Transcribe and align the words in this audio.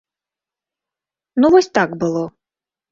Ну 1.41 1.47
вось 1.57 1.71
так 1.81 1.89
было. 2.05 2.29